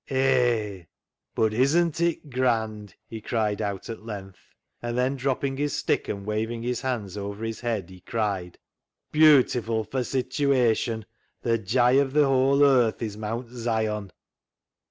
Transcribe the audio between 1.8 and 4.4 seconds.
it grand!" he cried out at length,